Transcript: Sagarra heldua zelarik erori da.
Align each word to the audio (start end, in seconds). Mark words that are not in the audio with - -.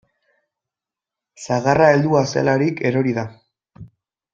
Sagarra 1.43 1.93
heldua 1.97 2.25
zelarik 2.35 2.85
erori 2.93 3.19
da. 3.23 3.31